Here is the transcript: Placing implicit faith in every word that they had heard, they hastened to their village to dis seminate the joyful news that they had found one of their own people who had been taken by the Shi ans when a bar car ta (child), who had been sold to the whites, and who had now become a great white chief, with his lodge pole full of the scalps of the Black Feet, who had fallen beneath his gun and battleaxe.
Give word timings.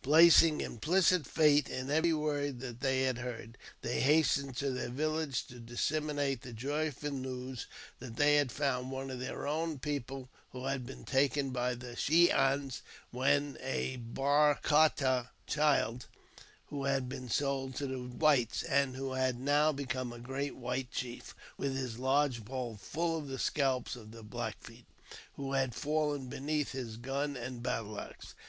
Placing 0.00 0.60
implicit 0.60 1.26
faith 1.26 1.68
in 1.68 1.90
every 1.90 2.12
word 2.12 2.60
that 2.60 2.78
they 2.80 3.02
had 3.02 3.18
heard, 3.18 3.58
they 3.82 3.98
hastened 4.00 4.56
to 4.58 4.70
their 4.70 4.90
village 4.90 5.44
to 5.46 5.58
dis 5.58 5.80
seminate 5.80 6.42
the 6.42 6.52
joyful 6.52 7.10
news 7.10 7.66
that 7.98 8.14
they 8.14 8.36
had 8.36 8.52
found 8.52 8.92
one 8.92 9.10
of 9.10 9.18
their 9.18 9.44
own 9.44 9.80
people 9.80 10.28
who 10.50 10.66
had 10.66 10.86
been 10.86 11.02
taken 11.04 11.50
by 11.50 11.74
the 11.74 11.96
Shi 11.96 12.28
ans 12.30 12.82
when 13.10 13.58
a 13.60 13.96
bar 13.96 14.54
car 14.62 14.88
ta 14.94 15.32
(child), 15.48 16.06
who 16.66 16.84
had 16.84 17.08
been 17.08 17.28
sold 17.28 17.74
to 17.74 17.88
the 17.88 17.98
whites, 17.98 18.62
and 18.62 18.94
who 18.94 19.14
had 19.14 19.40
now 19.40 19.72
become 19.72 20.12
a 20.12 20.20
great 20.20 20.54
white 20.54 20.92
chief, 20.92 21.34
with 21.56 21.74
his 21.76 21.98
lodge 21.98 22.44
pole 22.44 22.76
full 22.80 23.18
of 23.18 23.26
the 23.26 23.36
scalps 23.36 23.96
of 23.96 24.12
the 24.12 24.22
Black 24.22 24.62
Feet, 24.62 24.86
who 25.32 25.54
had 25.54 25.74
fallen 25.74 26.28
beneath 26.28 26.70
his 26.70 26.98
gun 26.98 27.36
and 27.36 27.64
battleaxe. 27.64 28.34